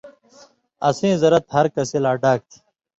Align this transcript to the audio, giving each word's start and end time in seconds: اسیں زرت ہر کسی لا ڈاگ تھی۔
اسیں 0.89 1.13
زرت 1.21 1.43
ہر 1.55 1.65
کسی 1.75 1.97
لا 2.03 2.11
ڈاگ 2.21 2.39
تھی۔ 2.49 2.57